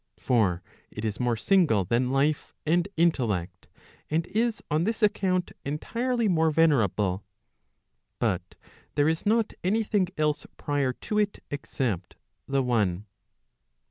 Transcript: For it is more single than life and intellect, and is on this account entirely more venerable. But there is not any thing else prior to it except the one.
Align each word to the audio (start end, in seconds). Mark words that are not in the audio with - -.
For 0.17 0.63
it 0.89 1.05
is 1.05 1.19
more 1.19 1.37
single 1.37 1.85
than 1.85 2.09
life 2.09 2.55
and 2.65 2.87
intellect, 2.97 3.67
and 4.09 4.25
is 4.25 4.63
on 4.71 4.83
this 4.85 5.03
account 5.03 5.51
entirely 5.63 6.27
more 6.27 6.49
venerable. 6.49 7.23
But 8.17 8.55
there 8.95 9.07
is 9.07 9.27
not 9.27 9.53
any 9.63 9.83
thing 9.83 10.07
else 10.17 10.47
prior 10.57 10.91
to 10.91 11.19
it 11.19 11.43
except 11.51 12.15
the 12.47 12.63
one. 12.63 13.05